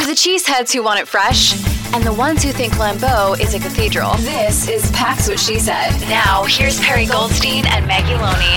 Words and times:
For 0.00 0.06
the 0.06 0.12
cheeseheads 0.12 0.72
who 0.72 0.82
want 0.82 0.98
it 0.98 1.06
fresh, 1.06 1.62
and 1.94 2.02
the 2.02 2.12
ones 2.14 2.42
who 2.42 2.52
think 2.52 2.72
Lambeau 2.78 3.38
is 3.38 3.52
a 3.52 3.58
cathedral, 3.58 4.14
this 4.14 4.66
is 4.66 4.90
Pax 4.92 5.28
What 5.28 5.38
She 5.38 5.58
Said. 5.58 5.90
Now, 6.08 6.44
here's 6.44 6.80
Perri 6.80 7.04
Goldstein 7.04 7.66
and 7.66 7.86
Maggie 7.86 8.14
Loney. 8.14 8.56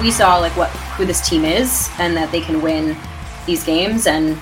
We 0.00 0.12
saw 0.12 0.38
like 0.38 0.56
what 0.56 0.70
who 0.96 1.04
this 1.04 1.28
team 1.28 1.44
is 1.44 1.90
and 1.98 2.16
that 2.16 2.30
they 2.30 2.40
can 2.40 2.62
win 2.62 2.96
these 3.44 3.64
games 3.64 4.06
and 4.06 4.38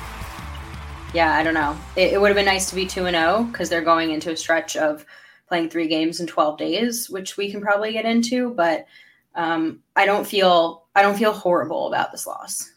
yeah, 1.14 1.34
I 1.34 1.42
don't 1.42 1.54
know. 1.54 1.74
It, 1.96 2.12
it 2.12 2.20
would 2.20 2.28
have 2.28 2.36
been 2.36 2.44
nice 2.44 2.68
to 2.68 2.74
be 2.74 2.84
2 2.84 3.06
and 3.06 3.16
0 3.16 3.44
because 3.44 3.70
they're 3.70 3.80
going 3.80 4.10
into 4.10 4.30
a 4.30 4.36
stretch 4.36 4.76
of 4.76 5.06
playing 5.46 5.70
three 5.70 5.88
games 5.88 6.20
in 6.20 6.26
12 6.26 6.58
days, 6.58 7.08
which 7.08 7.38
we 7.38 7.50
can 7.50 7.62
probably 7.62 7.92
get 7.92 8.04
into, 8.04 8.50
but 8.50 8.84
um, 9.34 9.80
I 9.96 10.04
don't 10.04 10.26
feel 10.26 10.84
I 10.94 11.00
don't 11.00 11.16
feel 11.16 11.32
horrible 11.32 11.86
about 11.86 12.12
this 12.12 12.26
loss. 12.26 12.72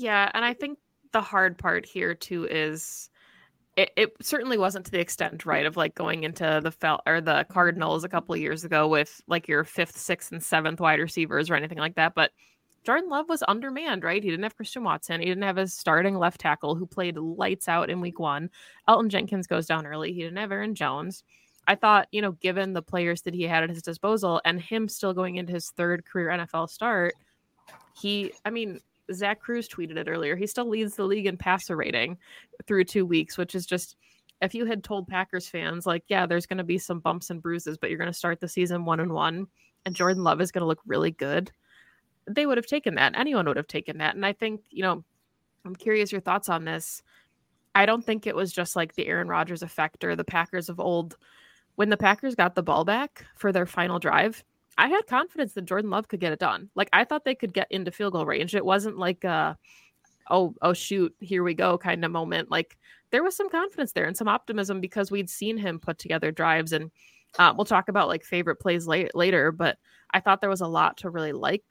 Yeah, 0.00 0.30
and 0.32 0.46
I 0.46 0.54
think 0.54 0.78
the 1.12 1.20
hard 1.20 1.58
part 1.58 1.84
here 1.84 2.14
too 2.14 2.46
is 2.50 3.10
it, 3.76 3.90
it 3.96 4.12
certainly 4.22 4.56
wasn't 4.56 4.86
to 4.86 4.90
the 4.90 4.98
extent, 4.98 5.44
right, 5.44 5.66
of 5.66 5.76
like 5.76 5.94
going 5.94 6.24
into 6.24 6.60
the 6.62 6.70
fel 6.70 7.02
or 7.06 7.20
the 7.20 7.44
Cardinals 7.50 8.02
a 8.02 8.08
couple 8.08 8.34
of 8.34 8.40
years 8.40 8.64
ago 8.64 8.88
with 8.88 9.20
like 9.26 9.46
your 9.46 9.62
fifth, 9.62 9.98
sixth, 9.98 10.32
and 10.32 10.42
seventh 10.42 10.80
wide 10.80 11.00
receivers 11.00 11.50
or 11.50 11.54
anything 11.54 11.76
like 11.76 11.96
that. 11.96 12.14
But 12.14 12.30
Jordan 12.82 13.10
Love 13.10 13.28
was 13.28 13.42
undermanned, 13.46 14.02
right? 14.02 14.24
He 14.24 14.30
didn't 14.30 14.44
have 14.44 14.56
Christian 14.56 14.84
Watson. 14.84 15.20
He 15.20 15.26
didn't 15.26 15.42
have 15.44 15.56
his 15.56 15.74
starting 15.74 16.16
left 16.16 16.40
tackle 16.40 16.76
who 16.76 16.86
played 16.86 17.18
lights 17.18 17.68
out 17.68 17.90
in 17.90 18.00
week 18.00 18.18
one. 18.18 18.48
Elgton 18.88 19.08
Jenkins 19.08 19.46
goes 19.46 19.66
down 19.66 19.86
early. 19.86 20.14
He 20.14 20.22
didn't 20.22 20.38
have 20.38 20.50
Aaron 20.50 20.74
Jones. 20.74 21.24
I 21.68 21.74
thought, 21.74 22.08
you 22.10 22.22
know, 22.22 22.32
given 22.32 22.72
the 22.72 22.80
players 22.80 23.20
that 23.22 23.34
he 23.34 23.42
had 23.42 23.64
at 23.64 23.68
his 23.68 23.82
disposal 23.82 24.40
and 24.46 24.62
him 24.62 24.88
still 24.88 25.12
going 25.12 25.36
into 25.36 25.52
his 25.52 25.68
third 25.72 26.06
career 26.06 26.28
NFL 26.28 26.70
start, 26.70 27.14
he, 28.00 28.32
I 28.46 28.50
mean, 28.50 28.80
Zach 29.12 29.40
Kruse 29.40 29.68
tweeted 29.68 29.96
it 29.96 30.08
earlier. 30.08 30.36
He 30.36 30.46
still 30.46 30.68
leads 30.68 30.96
the 30.96 31.04
league 31.04 31.26
in 31.26 31.36
passer 31.36 31.76
rating 31.76 32.18
through 32.66 32.84
two 32.84 33.06
weeks, 33.06 33.36
which 33.38 33.54
is 33.54 33.66
just 33.66 33.96
if 34.40 34.54
you 34.54 34.64
had 34.64 34.82
told 34.82 35.06
Packers 35.06 35.48
fans, 35.48 35.86
like, 35.86 36.04
yeah, 36.08 36.26
there's 36.26 36.46
going 36.46 36.58
to 36.58 36.64
be 36.64 36.78
some 36.78 37.00
bumps 37.00 37.30
and 37.30 37.42
bruises, 37.42 37.76
but 37.76 37.90
you're 37.90 37.98
going 37.98 38.10
to 38.10 38.18
start 38.18 38.40
the 38.40 38.48
season 38.48 38.84
one 38.84 39.00
and 39.00 39.12
one, 39.12 39.46
and 39.84 39.94
Jordan 39.94 40.24
Love 40.24 40.40
is 40.40 40.50
going 40.50 40.62
to 40.62 40.66
look 40.66 40.80
really 40.86 41.10
good, 41.10 41.52
they 42.26 42.46
would 42.46 42.58
have 42.58 42.66
taken 42.66 42.94
that. 42.94 43.16
Anyone 43.16 43.46
would 43.46 43.56
have 43.56 43.66
taken 43.66 43.98
that. 43.98 44.14
And 44.14 44.24
I 44.24 44.32
think, 44.32 44.62
you 44.70 44.82
know, 44.82 45.04
I'm 45.64 45.76
curious 45.76 46.12
your 46.12 46.20
thoughts 46.20 46.48
on 46.48 46.64
this. 46.64 47.02
I 47.74 47.86
don't 47.86 48.04
think 48.04 48.26
it 48.26 48.34
was 48.34 48.52
just 48.52 48.76
like 48.76 48.94
the 48.94 49.06
Aaron 49.06 49.28
Rodgers 49.28 49.62
effect 49.62 50.04
or 50.04 50.16
the 50.16 50.24
Packers 50.24 50.68
of 50.68 50.80
old. 50.80 51.16
When 51.76 51.88
the 51.88 51.96
Packers 51.96 52.34
got 52.34 52.54
the 52.54 52.62
ball 52.62 52.84
back 52.84 53.26
for 53.36 53.52
their 53.52 53.66
final 53.66 53.98
drive, 53.98 54.42
I 54.80 54.88
had 54.88 55.06
confidence 55.06 55.52
that 55.52 55.66
Jordan 55.66 55.90
Love 55.90 56.08
could 56.08 56.20
get 56.20 56.32
it 56.32 56.38
done. 56.38 56.70
Like 56.74 56.88
I 56.94 57.04
thought 57.04 57.26
they 57.26 57.34
could 57.34 57.52
get 57.52 57.66
into 57.70 57.90
field 57.90 58.14
goal 58.14 58.24
range. 58.24 58.54
It 58.54 58.64
wasn't 58.64 58.96
like 58.96 59.24
a 59.24 59.58
oh 60.30 60.54
oh 60.62 60.72
shoot, 60.72 61.14
here 61.20 61.44
we 61.44 61.52
go 61.52 61.76
kind 61.76 62.02
of 62.02 62.10
moment. 62.10 62.50
Like 62.50 62.78
there 63.10 63.22
was 63.22 63.36
some 63.36 63.50
confidence 63.50 63.92
there 63.92 64.06
and 64.06 64.16
some 64.16 64.26
optimism 64.26 64.80
because 64.80 65.10
we'd 65.10 65.28
seen 65.28 65.58
him 65.58 65.78
put 65.78 65.98
together 65.98 66.32
drives 66.32 66.72
and 66.72 66.90
uh, 67.38 67.52
we'll 67.54 67.66
talk 67.66 67.90
about 67.90 68.08
like 68.08 68.24
favorite 68.24 68.56
plays 68.56 68.86
late, 68.86 69.14
later, 69.14 69.52
but 69.52 69.76
I 70.12 70.20
thought 70.20 70.40
there 70.40 70.48
was 70.48 70.62
a 70.62 70.66
lot 70.66 70.96
to 70.98 71.10
really 71.10 71.32
like 71.32 71.64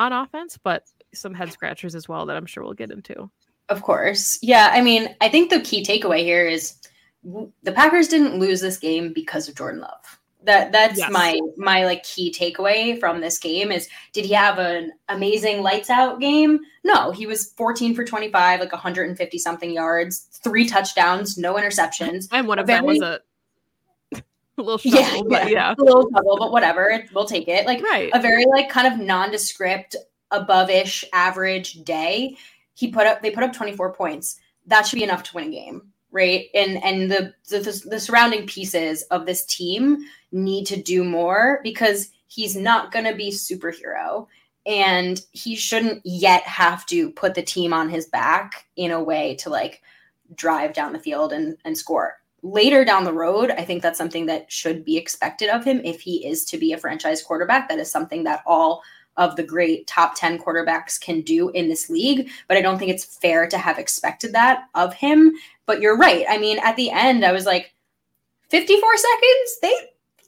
on 0.00 0.12
offense, 0.12 0.58
but 0.60 0.82
some 1.14 1.34
head 1.34 1.52
scratchers 1.52 1.94
as 1.94 2.08
well 2.08 2.26
that 2.26 2.36
I'm 2.36 2.44
sure 2.44 2.64
we'll 2.64 2.74
get 2.74 2.90
into. 2.90 3.30
Of 3.68 3.82
course. 3.82 4.36
Yeah. 4.42 4.70
I 4.72 4.80
mean, 4.80 5.14
I 5.20 5.28
think 5.28 5.50
the 5.50 5.60
key 5.60 5.84
takeaway 5.84 6.24
here 6.24 6.48
is 6.48 6.76
the 7.22 7.72
Packers 7.72 8.08
didn't 8.08 8.40
lose 8.40 8.60
this 8.60 8.78
game 8.78 9.12
because 9.12 9.48
of 9.48 9.54
Jordan 9.54 9.80
Love. 9.80 10.17
That 10.44 10.70
that's 10.70 10.98
yes. 10.98 11.10
my 11.10 11.40
my 11.56 11.84
like 11.84 12.04
key 12.04 12.32
takeaway 12.32 12.98
from 12.98 13.20
this 13.20 13.38
game 13.38 13.72
is 13.72 13.88
did 14.12 14.24
he 14.24 14.32
have 14.34 14.58
an 14.58 14.92
amazing 15.08 15.62
lights 15.62 15.90
out 15.90 16.20
game? 16.20 16.60
No, 16.84 17.10
he 17.10 17.26
was 17.26 17.52
14 17.56 17.94
for 17.94 18.04
25, 18.04 18.60
like 18.60 18.72
150 18.72 19.38
something 19.38 19.72
yards, 19.72 20.28
three 20.32 20.66
touchdowns, 20.66 21.38
no 21.38 21.54
interceptions. 21.54 22.28
And 22.30 22.46
one 22.46 22.60
of 22.60 22.66
very, 22.66 22.78
them 22.78 22.86
was 22.86 23.00
a 23.00 23.20
a 24.58 24.62
little 24.62 24.78
shovel, 24.78 25.26
yeah, 25.28 25.42
but 25.42 25.50
yeah, 25.50 25.74
a 25.76 25.82
little 25.82 26.08
trouble, 26.08 26.38
but 26.38 26.52
whatever, 26.52 26.88
it, 26.88 27.12
we'll 27.12 27.26
take 27.26 27.48
it. 27.48 27.66
Like 27.66 27.82
right. 27.82 28.10
a 28.14 28.20
very 28.20 28.46
like 28.46 28.70
kind 28.70 28.86
of 28.86 29.04
nondescript, 29.04 29.96
above-ish 30.30 31.04
average 31.12 31.84
day. 31.84 32.36
He 32.74 32.92
put 32.92 33.08
up 33.08 33.22
they 33.22 33.32
put 33.32 33.42
up 33.42 33.52
24 33.52 33.92
points. 33.94 34.38
That 34.66 34.86
should 34.86 34.96
be 34.96 35.04
enough 35.04 35.24
to 35.24 35.34
win 35.34 35.48
a 35.48 35.50
game 35.50 35.92
right? 36.10 36.46
And 36.54 36.82
and 36.82 37.10
the, 37.10 37.34
the 37.48 37.82
the 37.88 38.00
surrounding 38.00 38.46
pieces 38.46 39.02
of 39.04 39.26
this 39.26 39.44
team 39.44 40.04
need 40.32 40.66
to 40.66 40.80
do 40.80 41.04
more 41.04 41.60
because 41.62 42.10
he's 42.26 42.56
not 42.56 42.92
going 42.92 43.04
to 43.04 43.14
be 43.14 43.30
superhero. 43.30 44.26
And 44.66 45.20
he 45.32 45.56
shouldn't 45.56 46.02
yet 46.04 46.42
have 46.42 46.84
to 46.86 47.10
put 47.12 47.34
the 47.34 47.42
team 47.42 47.72
on 47.72 47.88
his 47.88 48.06
back 48.06 48.66
in 48.76 48.90
a 48.90 49.02
way 49.02 49.36
to 49.36 49.50
like 49.50 49.82
drive 50.34 50.74
down 50.74 50.92
the 50.92 50.98
field 50.98 51.32
and 51.32 51.56
and 51.64 51.76
score. 51.76 52.16
Later 52.42 52.84
down 52.84 53.02
the 53.02 53.12
road 53.12 53.50
i 53.50 53.64
think 53.64 53.82
that's 53.82 53.98
something 53.98 54.26
that 54.26 54.50
should 54.50 54.84
be 54.84 54.96
expected 54.96 55.48
of 55.48 55.64
him 55.64 55.80
if 55.84 56.00
he 56.00 56.24
is 56.24 56.44
to 56.44 56.56
be 56.56 56.72
a 56.72 56.78
franchise 56.78 57.22
quarterback. 57.22 57.68
That 57.68 57.80
is 57.80 57.90
something 57.90 58.24
that 58.24 58.42
all 58.46 58.82
of 59.18 59.36
the 59.36 59.42
great 59.42 59.86
top 59.86 60.14
10 60.16 60.38
quarterbacks 60.38 60.98
can 60.98 61.20
do 61.20 61.50
in 61.50 61.68
this 61.68 61.90
league. 61.90 62.30
But 62.46 62.56
I 62.56 62.62
don't 62.62 62.78
think 62.78 62.90
it's 62.90 63.04
fair 63.04 63.46
to 63.48 63.58
have 63.58 63.78
expected 63.78 64.32
that 64.32 64.68
of 64.74 64.94
him. 64.94 65.34
But 65.66 65.82
you're 65.82 65.98
right. 65.98 66.24
I 66.28 66.38
mean, 66.38 66.58
at 66.60 66.76
the 66.76 66.90
end, 66.90 67.24
I 67.24 67.32
was 67.32 67.44
like, 67.44 67.74
54 68.48 68.96
seconds? 68.96 69.58
They 69.60 69.74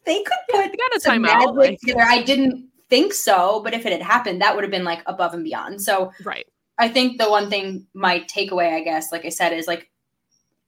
they 0.04 0.22
could 0.22 0.38
put 0.50 0.60
yeah, 0.60 0.66
got 0.68 0.96
a 0.96 1.10
timeout 1.10 1.78
together. 1.78 2.02
I 2.02 2.22
didn't 2.22 2.68
think 2.88 3.14
so, 3.14 3.60
but 3.62 3.74
if 3.74 3.86
it 3.86 3.92
had 3.92 4.02
happened, 4.02 4.42
that 4.42 4.54
would 4.54 4.64
have 4.64 4.70
been 4.70 4.84
like 4.84 5.02
above 5.06 5.34
and 5.34 5.44
beyond. 5.44 5.80
So 5.80 6.12
right. 6.24 6.46
I 6.78 6.88
think 6.88 7.18
the 7.18 7.30
one 7.30 7.50
thing 7.50 7.86
my 7.94 8.20
takeaway, 8.20 8.74
I 8.74 8.80
guess, 8.80 9.12
like 9.12 9.24
I 9.24 9.28
said, 9.28 9.52
is 9.52 9.66
like 9.66 9.90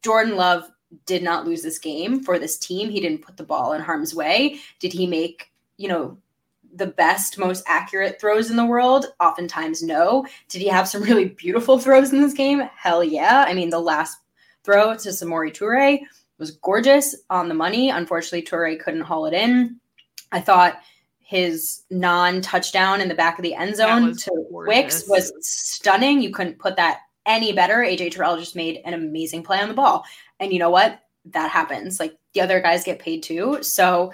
Jordan 0.02 0.36
Love 0.36 0.70
did 1.06 1.22
not 1.22 1.46
lose 1.46 1.62
this 1.62 1.78
game 1.78 2.22
for 2.22 2.38
this 2.38 2.58
team. 2.58 2.90
He 2.90 3.00
didn't 3.00 3.22
put 3.22 3.36
the 3.36 3.44
ball 3.44 3.72
in 3.72 3.80
harm's 3.80 4.14
way. 4.14 4.60
Did 4.78 4.92
he 4.92 5.06
make, 5.06 5.50
you 5.78 5.88
know, 5.88 6.18
the 6.74 6.86
best, 6.86 7.38
most 7.38 7.62
accurate 7.66 8.20
throws 8.20 8.50
in 8.50 8.56
the 8.56 8.64
world? 8.64 9.06
Oftentimes, 9.20 9.82
no. 9.82 10.26
Did 10.48 10.62
he 10.62 10.68
have 10.68 10.88
some 10.88 11.02
really 11.02 11.26
beautiful 11.26 11.78
throws 11.78 12.12
in 12.12 12.20
this 12.20 12.34
game? 12.34 12.62
Hell 12.76 13.04
yeah. 13.04 13.44
I 13.46 13.54
mean, 13.54 13.70
the 13.70 13.78
last 13.78 14.18
throw 14.64 14.94
to 14.96 15.08
Samori 15.10 15.52
Toure 15.52 16.00
was 16.38 16.52
gorgeous 16.52 17.14
on 17.30 17.48
the 17.48 17.54
money. 17.54 17.90
Unfortunately, 17.90 18.42
Toure 18.42 18.80
couldn't 18.80 19.02
haul 19.02 19.26
it 19.26 19.34
in. 19.34 19.78
I 20.32 20.40
thought 20.40 20.80
his 21.20 21.82
non-touchdown 21.90 23.00
in 23.00 23.08
the 23.08 23.14
back 23.14 23.38
of 23.38 23.42
the 23.42 23.54
end 23.54 23.76
zone 23.76 24.16
to 24.16 24.46
gorgeous. 24.50 24.68
Wicks 24.68 25.08
was 25.08 25.32
stunning. 25.40 26.20
You 26.20 26.30
couldn't 26.30 26.58
put 26.58 26.76
that 26.76 27.00
any 27.26 27.52
better. 27.52 27.76
AJ 27.76 28.12
Terrell 28.12 28.36
just 28.36 28.56
made 28.56 28.80
an 28.84 28.94
amazing 28.94 29.42
play 29.42 29.60
on 29.60 29.68
the 29.68 29.74
ball. 29.74 30.04
And 30.40 30.52
you 30.52 30.58
know 30.58 30.70
what? 30.70 31.00
That 31.26 31.50
happens. 31.50 32.00
Like 32.00 32.16
the 32.34 32.40
other 32.40 32.60
guys 32.60 32.84
get 32.84 32.98
paid 32.98 33.22
too. 33.22 33.62
So 33.62 34.12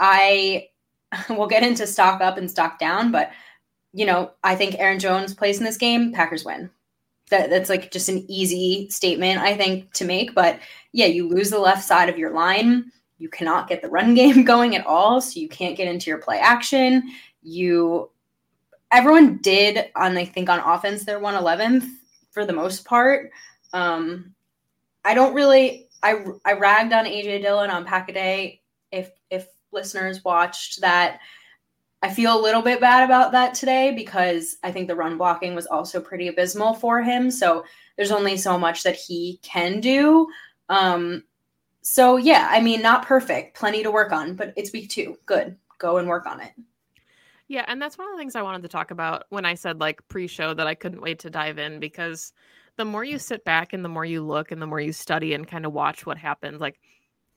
I 0.00 0.68
we'll 1.30 1.46
get 1.46 1.62
into 1.62 1.86
stock 1.86 2.20
up 2.20 2.36
and 2.36 2.50
stock 2.50 2.78
down, 2.78 3.10
but 3.10 3.30
you 3.92 4.06
know, 4.06 4.32
I 4.44 4.54
think 4.54 4.76
Aaron 4.78 4.98
Jones 4.98 5.34
plays 5.34 5.58
in 5.58 5.64
this 5.64 5.78
game, 5.78 6.12
Packers 6.12 6.44
win. 6.44 6.70
That 7.30 7.50
that's 7.50 7.68
like 7.68 7.90
just 7.90 8.08
an 8.08 8.24
easy 8.28 8.88
statement, 8.90 9.40
I 9.40 9.56
think, 9.56 9.92
to 9.94 10.04
make. 10.04 10.34
But 10.34 10.60
yeah, 10.92 11.06
you 11.06 11.28
lose 11.28 11.50
the 11.50 11.58
left 11.58 11.84
side 11.84 12.08
of 12.08 12.18
your 12.18 12.30
line. 12.30 12.90
You 13.18 13.28
cannot 13.28 13.68
get 13.68 13.82
the 13.82 13.88
run 13.88 14.14
game 14.16 14.44
going 14.44 14.76
at 14.76 14.86
all, 14.86 15.20
so 15.20 15.40
you 15.40 15.48
can't 15.48 15.76
get 15.76 15.88
into 15.88 16.10
your 16.10 16.18
play 16.18 16.38
action. 16.38 17.10
You 17.42 18.10
everyone 18.90 19.38
did 19.38 19.90
on 19.96 20.16
I 20.16 20.24
think 20.24 20.48
on 20.48 20.60
offense 20.60 21.04
they're 21.04 21.20
111th 21.20 21.86
for 22.30 22.46
the 22.46 22.52
most 22.52 22.84
part. 22.84 23.30
Um 23.72 24.34
I 25.04 25.14
don't 25.14 25.34
really 25.34 25.88
I 26.02 26.24
I 26.44 26.52
ragged 26.52 26.92
on 26.92 27.04
AJ 27.04 27.42
Dillon 27.42 27.70
on 27.70 27.86
Packaday 27.86 28.14
if 28.46 28.54
if 28.54 28.67
listeners 29.72 30.24
watched 30.24 30.80
that 30.80 31.20
I 32.02 32.10
feel 32.10 32.38
a 32.38 32.40
little 32.40 32.62
bit 32.62 32.80
bad 32.80 33.04
about 33.04 33.32
that 33.32 33.54
today 33.54 33.92
because 33.92 34.56
I 34.62 34.70
think 34.70 34.86
the 34.86 34.94
run 34.94 35.18
blocking 35.18 35.54
was 35.54 35.66
also 35.66 36.00
pretty 36.00 36.28
abysmal 36.28 36.74
for 36.74 37.02
him. 37.02 37.30
So 37.30 37.64
there's 37.96 38.12
only 38.12 38.36
so 38.36 38.56
much 38.56 38.84
that 38.84 38.94
he 38.94 39.40
can 39.42 39.80
do. 39.80 40.28
Um, 40.68 41.24
so 41.82 42.16
yeah, 42.16 42.48
I 42.50 42.60
mean, 42.60 42.82
not 42.82 43.06
perfect, 43.06 43.56
plenty 43.56 43.82
to 43.82 43.90
work 43.90 44.12
on, 44.12 44.36
but 44.36 44.52
it's 44.56 44.72
week 44.72 44.90
two. 44.90 45.16
Good. 45.26 45.56
Go 45.78 45.98
and 45.98 46.08
work 46.08 46.26
on 46.26 46.40
it. 46.40 46.52
Yeah, 47.48 47.64
and 47.66 47.80
that's 47.80 47.96
one 47.96 48.06
of 48.06 48.12
the 48.12 48.18
things 48.18 48.36
I 48.36 48.42
wanted 48.42 48.62
to 48.62 48.68
talk 48.68 48.90
about 48.90 49.24
when 49.30 49.46
I 49.46 49.54
said 49.54 49.80
like 49.80 50.06
pre-show 50.08 50.54
that 50.54 50.66
I 50.66 50.74
couldn't 50.74 51.00
wait 51.00 51.18
to 51.20 51.30
dive 51.30 51.58
in 51.58 51.80
because 51.80 52.32
the 52.76 52.84
more 52.84 53.04
you 53.04 53.18
sit 53.18 53.44
back 53.44 53.72
and 53.72 53.84
the 53.84 53.88
more 53.88 54.04
you 54.04 54.22
look 54.22 54.52
and 54.52 54.60
the 54.60 54.66
more 54.66 54.80
you 54.80 54.92
study 54.92 55.34
and 55.34 55.48
kind 55.48 55.64
of 55.66 55.72
watch 55.72 56.04
what 56.06 56.18
happens, 56.18 56.60
like 56.60 56.78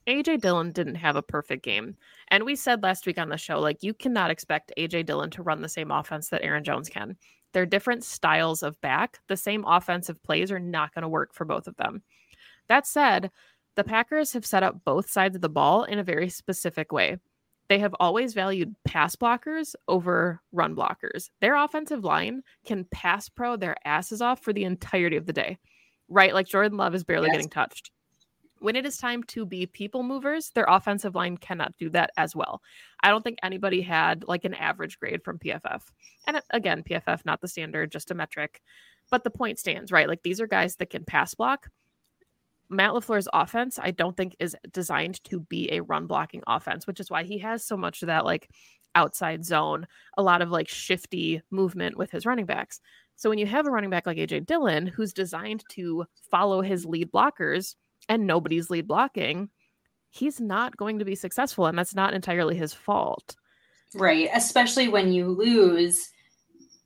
AJ 0.06 0.40
Dillon 0.40 0.72
didn't 0.72 0.96
have 0.96 1.16
a 1.16 1.22
perfect 1.22 1.64
game. 1.64 1.96
And 2.28 2.44
we 2.44 2.56
said 2.56 2.82
last 2.82 3.06
week 3.06 3.18
on 3.18 3.28
the 3.28 3.36
show, 3.36 3.60
like, 3.60 3.82
you 3.82 3.94
cannot 3.94 4.30
expect 4.30 4.72
AJ 4.76 5.06
Dillon 5.06 5.30
to 5.30 5.42
run 5.42 5.62
the 5.62 5.68
same 5.68 5.90
offense 5.90 6.28
that 6.28 6.42
Aaron 6.42 6.64
Jones 6.64 6.88
can. 6.88 7.16
They're 7.52 7.66
different 7.66 8.02
styles 8.02 8.62
of 8.62 8.80
back. 8.80 9.18
The 9.28 9.36
same 9.36 9.64
offensive 9.66 10.22
plays 10.22 10.50
are 10.50 10.58
not 10.58 10.94
going 10.94 11.02
to 11.02 11.08
work 11.08 11.34
for 11.34 11.44
both 11.44 11.66
of 11.66 11.76
them. 11.76 12.02
That 12.68 12.86
said, 12.86 13.30
the 13.76 13.84
Packers 13.84 14.32
have 14.32 14.46
set 14.46 14.62
up 14.62 14.84
both 14.84 15.10
sides 15.10 15.36
of 15.36 15.42
the 15.42 15.48
ball 15.48 15.84
in 15.84 15.98
a 15.98 16.04
very 16.04 16.28
specific 16.28 16.92
way. 16.92 17.18
they 17.72 17.78
have 17.78 17.94
always 18.00 18.34
valued 18.34 18.74
pass 18.84 19.16
blockers 19.16 19.74
over 19.88 20.42
run 20.52 20.76
blockers. 20.76 21.30
Their 21.40 21.56
offensive 21.56 22.04
line 22.04 22.42
can 22.66 22.84
pass 22.90 23.30
pro 23.30 23.56
their 23.56 23.76
asses 23.86 24.20
off 24.20 24.42
for 24.42 24.52
the 24.52 24.64
entirety 24.64 25.16
of 25.16 25.24
the 25.24 25.32
day, 25.32 25.56
right? 26.08 26.34
Like 26.34 26.46
Jordan 26.46 26.76
Love 26.76 26.94
is 26.94 27.02
barely 27.02 27.28
yes. 27.28 27.36
getting 27.36 27.48
touched. 27.48 27.90
When 28.62 28.76
it 28.76 28.86
is 28.86 28.96
time 28.96 29.22
to 29.24 29.44
be 29.44 29.66
people 29.66 30.02
movers, 30.02 30.50
their 30.50 30.66
offensive 30.68 31.14
line 31.14 31.36
cannot 31.36 31.76
do 31.78 31.90
that 31.90 32.10
as 32.16 32.34
well. 32.34 32.62
I 33.02 33.08
don't 33.08 33.22
think 33.22 33.38
anybody 33.42 33.82
had 33.82 34.24
like 34.26 34.44
an 34.44 34.54
average 34.54 34.98
grade 34.98 35.24
from 35.24 35.38
PFF. 35.38 35.82
And 36.26 36.36
uh, 36.36 36.42
again, 36.50 36.82
PFF, 36.82 37.24
not 37.24 37.40
the 37.40 37.48
standard, 37.48 37.92
just 37.92 38.10
a 38.10 38.14
metric. 38.14 38.62
But 39.10 39.24
the 39.24 39.30
point 39.30 39.58
stands, 39.58 39.92
right? 39.92 40.08
Like 40.08 40.22
these 40.22 40.40
are 40.40 40.46
guys 40.46 40.76
that 40.76 40.90
can 40.90 41.04
pass 41.04 41.34
block 41.34 41.68
Matt 42.72 42.92
LaFleur's 42.92 43.28
offense, 43.32 43.78
I 43.80 43.90
don't 43.90 44.16
think 44.16 44.34
is 44.40 44.56
designed 44.72 45.22
to 45.24 45.40
be 45.40 45.70
a 45.70 45.82
run 45.82 46.06
blocking 46.06 46.42
offense, 46.46 46.86
which 46.86 47.00
is 47.00 47.10
why 47.10 47.22
he 47.22 47.38
has 47.38 47.64
so 47.64 47.76
much 47.76 48.02
of 48.02 48.06
that 48.06 48.24
like 48.24 48.48
outside 48.94 49.44
zone, 49.44 49.86
a 50.16 50.22
lot 50.22 50.42
of 50.42 50.50
like 50.50 50.68
shifty 50.68 51.42
movement 51.50 51.96
with 51.96 52.10
his 52.10 52.26
running 52.26 52.46
backs. 52.46 52.80
So 53.14 53.28
when 53.28 53.38
you 53.38 53.46
have 53.46 53.66
a 53.66 53.70
running 53.70 53.90
back 53.90 54.06
like 54.06 54.16
AJ 54.16 54.46
Dillon 54.46 54.86
who's 54.86 55.12
designed 55.12 55.64
to 55.70 56.06
follow 56.30 56.62
his 56.62 56.86
lead 56.86 57.12
blockers 57.12 57.76
and 58.08 58.26
nobody's 58.26 58.70
lead 58.70 58.86
blocking, 58.86 59.50
he's 60.10 60.40
not 60.40 60.76
going 60.76 60.98
to 60.98 61.04
be 61.04 61.14
successful 61.14 61.66
and 61.66 61.78
that's 61.78 61.94
not 61.94 62.14
entirely 62.14 62.56
his 62.56 62.74
fault. 62.74 63.36
Right, 63.94 64.28
especially 64.34 64.88
when 64.88 65.12
you 65.12 65.28
lose 65.28 66.10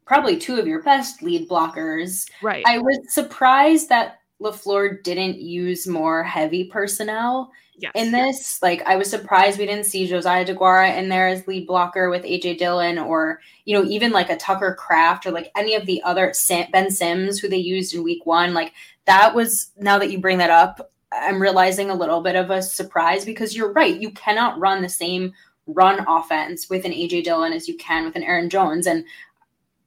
probably 0.07 0.37
two 0.37 0.57
of 0.57 0.67
your 0.67 0.83
best 0.83 1.23
lead 1.23 1.49
blockers. 1.49 2.29
Right. 2.43 2.65
I 2.67 2.79
was 2.79 2.99
surprised 3.09 3.89
that 3.89 4.21
LaFleur 4.41 5.03
didn't 5.03 5.39
use 5.39 5.87
more 5.87 6.23
heavy 6.23 6.65
personnel 6.65 7.51
yes. 7.77 7.93
in 7.95 8.13
this. 8.13 8.63
Like 8.63 8.83
I 8.87 8.97
was 8.97 9.11
surprised 9.11 9.59
we 9.59 9.67
didn't 9.67 9.87
see 9.87 10.07
Josiah 10.07 10.45
Deguara 10.45 10.97
in 10.97 11.09
there 11.09 11.29
as 11.29 11.47
lead 11.47 11.67
blocker 11.67 12.11
with 12.11 12.25
AJ 12.25 12.59
Dillon 12.59 12.99
or, 12.99 13.41
you 13.65 13.75
know, 13.75 13.89
even 13.89 14.13
like 14.13 14.31
a 14.31 14.37
Tucker 14.37 14.75
Kraft 14.79 15.27
or 15.27 15.31
like 15.31 15.51
any 15.57 15.75
of 15.75 15.87
the 15.87 16.03
other 16.03 16.33
Ben 16.73 16.91
Sims 16.91 17.39
who 17.39 17.49
they 17.49 17.57
used 17.57 17.95
in 17.95 18.03
week 18.03 18.27
one. 18.27 18.55
Like 18.55 18.73
that 19.07 19.35
was 19.35 19.73
now 19.77 19.99
that 19.99 20.11
you 20.11 20.19
bring 20.19 20.39
that 20.39 20.51
up, 20.51 20.93
I'm 21.17 21.41
realizing 21.41 21.91
a 21.91 21.95
little 21.95 22.21
bit 22.21 22.37
of 22.37 22.51
a 22.51 22.63
surprise 22.63 23.25
because 23.25 23.57
you're 23.57 23.73
right. 23.73 24.01
You 24.01 24.11
cannot 24.11 24.59
run 24.59 24.83
the 24.83 24.89
same 24.89 25.33
run 25.67 26.05
offense 26.09 26.71
with 26.71 26.85
an 26.85 26.93
AJ 26.93 27.25
Dillon 27.25 27.53
as 27.53 27.69
you 27.69 27.77
can 27.77 28.05
with 28.05 28.17
an 28.17 28.23
Aaron 28.23 28.49
Jones. 28.49 28.87
And 28.87 29.05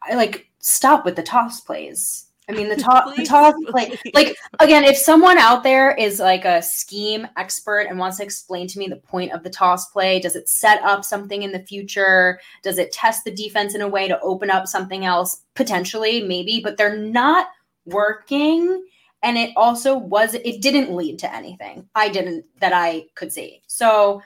I 0.01 0.15
like 0.15 0.47
stop 0.59 1.05
with 1.05 1.15
the 1.15 1.23
toss 1.23 1.61
plays 1.61 2.29
I 2.49 2.51
mean, 2.51 2.67
the 2.67 2.75
top, 2.75 3.15
the 3.15 3.23
top, 3.23 3.53
like, 3.73 4.01
like 4.15 4.35
again, 4.59 4.83
if 4.83 4.97
someone 4.97 5.37
out 5.37 5.61
there 5.61 5.91
is 5.91 6.19
like 6.19 6.45
a 6.45 6.63
scheme 6.63 7.27
expert 7.37 7.81
and 7.81 7.99
wants 7.99 8.17
to 8.17 8.23
explain 8.23 8.67
to 8.69 8.79
me 8.79 8.87
the 8.87 8.95
point 8.95 9.33
of 9.33 9.43
the 9.43 9.51
toss 9.51 9.91
play, 9.91 10.19
does 10.19 10.35
it 10.35 10.49
set 10.49 10.81
up 10.81 11.05
something 11.05 11.43
in 11.43 11.51
the 11.51 11.59
future? 11.59 12.39
Does 12.63 12.79
it 12.79 12.91
test 12.91 13.23
the 13.23 13.31
defense 13.31 13.75
in 13.75 13.81
a 13.81 13.87
way 13.87 14.07
to 14.07 14.19
open 14.21 14.49
up 14.49 14.65
something 14.65 15.05
else? 15.05 15.43
Potentially, 15.53 16.23
maybe, 16.23 16.59
but 16.59 16.75
they're 16.75 16.97
not 16.97 17.49
working. 17.85 18.83
And 19.21 19.37
it 19.37 19.51
also 19.55 19.97
was, 19.97 20.33
it 20.33 20.61
didn't 20.61 20.95
lead 20.95 21.19
to 21.19 21.33
anything. 21.33 21.87
I 21.95 22.09
didn't 22.09 22.45
that 22.59 22.73
I 22.73 23.05
could 23.15 23.33
see. 23.33 23.61
So 23.67 24.21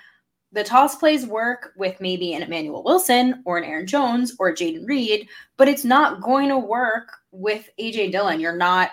the 0.51 0.63
toss 0.63 0.95
plays 0.95 1.25
work 1.25 1.73
with 1.75 1.99
maybe 1.99 2.33
an 2.33 2.43
Emmanuel 2.43 2.83
Wilson 2.83 3.41
or 3.43 3.57
an 3.57 3.63
Aaron 3.63 3.87
Jones 3.87 4.35
or 4.37 4.53
Jayden 4.53 4.87
Reed, 4.87 5.27
but 5.57 5.67
it's 5.67 5.83
not 5.83 6.21
going 6.21 6.49
to 6.49 6.59
work 6.59 7.11
with 7.31 7.67
AJ 7.79 8.11
Dillon. 8.11 8.39
You're 8.39 8.55
not 8.55 8.91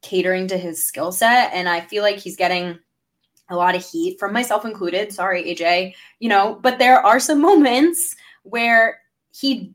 catering 0.00 0.46
to 0.48 0.56
his 0.56 0.84
skill 0.84 1.12
set. 1.12 1.52
And 1.52 1.68
I 1.68 1.80
feel 1.82 2.02
like 2.02 2.16
he's 2.16 2.36
getting 2.36 2.78
a 3.48 3.56
lot 3.56 3.74
of 3.74 3.84
heat 3.84 4.18
from 4.18 4.32
myself 4.32 4.64
included. 4.64 5.12
Sorry, 5.12 5.44
AJ, 5.44 5.94
you 6.18 6.28
know, 6.28 6.58
but 6.62 6.78
there 6.78 7.04
are 7.04 7.20
some 7.20 7.40
moments 7.42 8.16
where 8.42 9.00
he, 9.32 9.74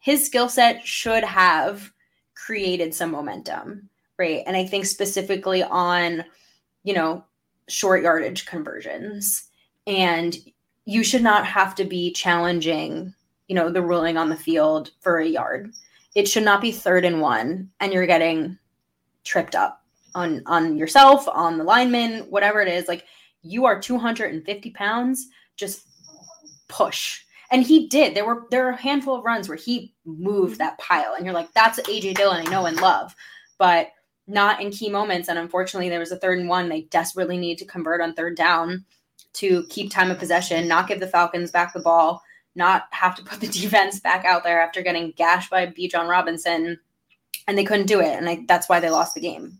his 0.00 0.24
skill 0.24 0.48
set 0.48 0.86
should 0.86 1.24
have 1.24 1.92
created 2.34 2.94
some 2.94 3.10
momentum, 3.10 3.88
right? 4.18 4.42
And 4.46 4.56
I 4.56 4.64
think 4.64 4.86
specifically 4.86 5.62
on, 5.62 6.24
you 6.84 6.94
know, 6.94 7.24
short 7.68 8.02
yardage 8.02 8.46
conversions. 8.46 9.44
And 9.86 10.36
you 10.84 11.04
should 11.04 11.22
not 11.22 11.46
have 11.46 11.74
to 11.76 11.84
be 11.84 12.12
challenging 12.12 13.14
you 13.48 13.54
know 13.54 13.70
the 13.70 13.82
ruling 13.82 14.16
on 14.16 14.28
the 14.28 14.36
field 14.36 14.90
for 15.00 15.18
a 15.18 15.26
yard. 15.26 15.72
It 16.14 16.28
should 16.28 16.44
not 16.44 16.60
be 16.60 16.70
third 16.70 17.04
and 17.04 17.20
one 17.20 17.70
and 17.80 17.92
you're 17.92 18.06
getting 18.06 18.58
tripped 19.24 19.54
up 19.54 19.82
on 20.14 20.42
on 20.46 20.76
yourself 20.76 21.26
on 21.28 21.58
the 21.58 21.64
lineman 21.64 22.20
whatever 22.30 22.60
it 22.60 22.68
is. 22.68 22.86
Like 22.86 23.06
you 23.42 23.64
are 23.64 23.80
250 23.80 24.70
pounds 24.70 25.28
just 25.56 25.86
push. 26.68 27.22
And 27.50 27.62
he 27.62 27.88
did. 27.88 28.14
There 28.14 28.26
were 28.26 28.46
there 28.50 28.64
were 28.64 28.70
a 28.70 28.80
handful 28.80 29.16
of 29.16 29.24
runs 29.24 29.48
where 29.48 29.56
he 29.56 29.94
moved 30.04 30.58
that 30.58 30.78
pile 30.78 31.14
and 31.14 31.24
you're 31.24 31.34
like 31.34 31.52
that's 31.54 31.80
aj 31.80 32.14
dillon 32.14 32.46
i 32.46 32.50
know 32.50 32.66
and 32.66 32.80
love. 32.80 33.16
But 33.58 33.88
not 34.28 34.60
in 34.60 34.70
key 34.70 34.90
moments 34.90 35.28
and 35.28 35.38
unfortunately 35.38 35.88
there 35.88 35.98
was 35.98 36.12
a 36.12 36.18
third 36.18 36.38
and 36.38 36.48
one 36.48 36.68
they 36.68 36.82
desperately 36.82 37.38
need 37.38 37.58
to 37.58 37.64
convert 37.64 38.00
on 38.00 38.14
third 38.14 38.36
down 38.36 38.84
to 39.34 39.64
keep 39.68 39.90
time 39.90 40.10
of 40.10 40.18
possession, 40.18 40.68
not 40.68 40.88
give 40.88 41.00
the 41.00 41.06
Falcons 41.06 41.50
back 41.50 41.72
the 41.72 41.80
ball, 41.80 42.22
not 42.54 42.84
have 42.90 43.14
to 43.16 43.22
put 43.22 43.40
the 43.40 43.46
defense 43.60 44.00
back 44.00 44.24
out 44.24 44.44
there 44.44 44.60
after 44.60 44.82
getting 44.82 45.12
gashed 45.16 45.50
by 45.50 45.66
Bijan 45.66 46.08
Robinson. 46.08 46.78
And 47.46 47.56
they 47.56 47.64
couldn't 47.64 47.86
do 47.86 48.00
it. 48.00 48.16
And 48.16 48.28
I, 48.28 48.44
that's 48.46 48.68
why 48.68 48.80
they 48.80 48.90
lost 48.90 49.14
the 49.14 49.20
game. 49.20 49.58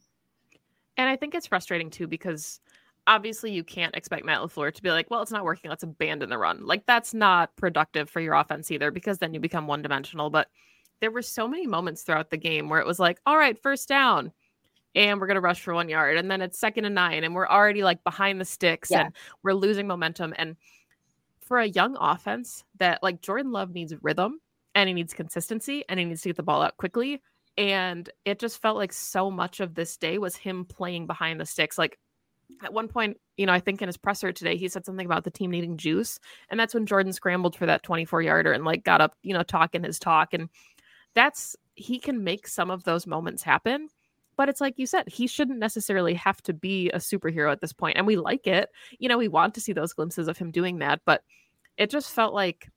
And 0.96 1.08
I 1.08 1.16
think 1.16 1.34
it's 1.34 1.46
frustrating 1.46 1.90
too 1.90 2.06
because 2.06 2.60
obviously 3.06 3.50
you 3.52 3.64
can't 3.64 3.94
expect 3.94 4.26
Matt 4.26 4.40
LaFleur 4.40 4.74
to 4.74 4.82
be 4.82 4.90
like, 4.90 5.10
well, 5.10 5.22
it's 5.22 5.32
not 5.32 5.44
working. 5.44 5.70
Let's 5.70 5.84
abandon 5.84 6.28
the 6.28 6.36
run. 6.36 6.66
Like 6.66 6.84
that's 6.86 7.14
not 7.14 7.54
productive 7.56 8.10
for 8.10 8.20
your 8.20 8.34
offense 8.34 8.70
either 8.70 8.90
because 8.90 9.18
then 9.18 9.32
you 9.32 9.40
become 9.40 9.66
one 9.66 9.80
dimensional. 9.80 10.28
But 10.28 10.48
there 11.00 11.12
were 11.12 11.22
so 11.22 11.46
many 11.46 11.66
moments 11.66 12.02
throughout 12.02 12.30
the 12.30 12.36
game 12.36 12.68
where 12.68 12.80
it 12.80 12.86
was 12.86 12.98
like, 12.98 13.20
all 13.24 13.38
right, 13.38 13.56
first 13.62 13.88
down 13.88 14.32
and 14.94 15.20
we're 15.20 15.26
going 15.26 15.36
to 15.36 15.40
rush 15.40 15.60
for 15.60 15.74
one 15.74 15.88
yard. 15.88 16.16
And 16.16 16.30
then 16.30 16.40
it's 16.40 16.58
second 16.58 16.84
and 16.84 16.94
nine, 16.94 17.24
and 17.24 17.34
we're 17.34 17.48
already 17.48 17.82
like 17.82 18.02
behind 18.04 18.40
the 18.40 18.44
sticks 18.44 18.90
yeah. 18.90 19.06
and 19.06 19.14
we're 19.42 19.54
losing 19.54 19.86
momentum. 19.86 20.34
And 20.36 20.56
for 21.48 21.58
a 21.58 21.66
young 21.66 21.96
offense 21.98 22.62
that 22.78 23.02
like 23.02 23.22
Jordan 23.22 23.52
Love 23.52 23.70
needs 23.72 23.94
rhythm 24.02 24.38
and 24.74 24.86
he 24.86 24.94
needs 24.94 25.14
consistency 25.14 25.82
and 25.88 25.98
he 25.98 26.04
needs 26.04 26.20
to 26.22 26.28
get 26.28 26.36
the 26.36 26.42
ball 26.42 26.62
out 26.62 26.76
quickly. 26.76 27.22
And 27.56 28.08
it 28.24 28.38
just 28.38 28.60
felt 28.60 28.76
like 28.76 28.92
so 28.92 29.30
much 29.30 29.60
of 29.60 29.74
this 29.74 29.96
day 29.96 30.18
was 30.18 30.36
him 30.36 30.64
playing 30.64 31.06
behind 31.06 31.40
the 31.40 31.46
sticks. 31.46 31.78
Like 31.78 31.98
at 32.62 32.72
one 32.72 32.86
point, 32.86 33.16
you 33.36 33.46
know, 33.46 33.52
I 33.52 33.60
think 33.60 33.80
in 33.82 33.88
his 33.88 33.96
presser 33.96 34.30
today, 34.30 34.56
he 34.56 34.68
said 34.68 34.84
something 34.84 35.06
about 35.06 35.24
the 35.24 35.30
team 35.30 35.50
needing 35.50 35.78
juice. 35.78 36.20
And 36.50 36.60
that's 36.60 36.74
when 36.74 36.86
Jordan 36.86 37.12
scrambled 37.12 37.56
for 37.56 37.66
that 37.66 37.82
24 37.82 38.22
yarder 38.22 38.52
and 38.52 38.64
like 38.64 38.84
got 38.84 39.00
up, 39.00 39.14
you 39.22 39.32
know, 39.34 39.42
talking 39.42 39.82
his 39.82 39.98
talk. 39.98 40.34
And 40.34 40.50
that's, 41.14 41.56
he 41.74 41.98
can 41.98 42.22
make 42.22 42.46
some 42.46 42.70
of 42.70 42.84
those 42.84 43.06
moments 43.06 43.42
happen 43.42 43.88
but 44.38 44.48
it's 44.48 44.60
like 44.60 44.78
you 44.78 44.86
said, 44.86 45.08
he 45.08 45.26
shouldn't 45.26 45.58
necessarily 45.58 46.14
have 46.14 46.40
to 46.44 46.54
be 46.54 46.88
a 46.90 46.98
superhero 46.98 47.50
at 47.50 47.60
this 47.60 47.72
point. 47.72 47.98
And 47.98 48.06
we 48.06 48.16
like 48.16 48.46
it. 48.46 48.70
You 49.00 49.08
know, 49.08 49.18
we 49.18 49.26
want 49.26 49.52
to 49.54 49.60
see 49.60 49.72
those 49.72 49.92
glimpses 49.92 50.28
of 50.28 50.38
him 50.38 50.52
doing 50.52 50.78
that. 50.78 51.00
But 51.04 51.24
it 51.76 51.90
just 51.90 52.12
felt 52.12 52.32
like 52.32 52.70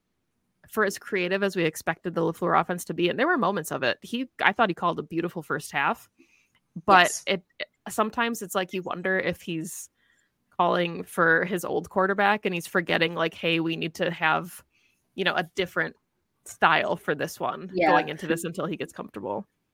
for 0.68 0.84
as 0.84 0.98
creative 0.98 1.44
as 1.44 1.56
we 1.56 1.64
expected 1.64 2.16
the 2.16 2.22
LaFleur 2.22 2.60
offense 2.60 2.84
to 2.86 2.96
be, 2.96 3.10
and 3.10 3.20
there 3.20 3.28
were 3.28 3.38
moments 3.38 3.72
of 3.72 3.84
it. 3.84 4.00
He 4.02 4.28
I 4.44 4.54
thought 4.54 4.70
he 4.70 4.74
called 4.74 4.98
a 4.98 5.04
beautiful 5.04 5.44
first 5.44 5.72
half. 5.72 6.10
But 6.86 7.04
yes. 7.04 7.24
it, 7.28 7.44
it 7.60 7.68
sometimes 7.90 8.42
it's 8.42 8.56
like 8.56 8.74
you 8.74 8.82
wonder 8.82 9.20
if 9.20 9.42
he's 9.42 9.90
calling 10.58 11.04
for 11.04 11.46
his 11.46 11.64
old 11.64 11.90
quarterback 11.92 12.46
and 12.46 12.56
he's 12.56 12.68
forgetting 12.68 13.14
like, 13.14 13.36
hey, 13.36 13.60
we 13.60 13.76
need 13.76 13.94
to 13.96 14.10
have, 14.10 14.64
you 15.14 15.24
know, 15.24 15.36
a 15.36 15.48
different 15.56 15.96
style 16.46 16.96
for 16.96 17.14
this 17.14 17.40
one 17.40 17.70
yeah. 17.72 17.92
going 17.92 18.10
into 18.10 18.26
this 18.26 18.46
until 18.46 18.66
he 18.66 18.78
gets 18.78 18.94
comfortable. 18.94 19.48